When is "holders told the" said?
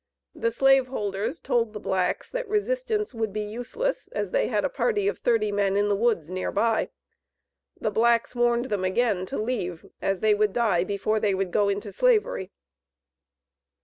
0.87-1.79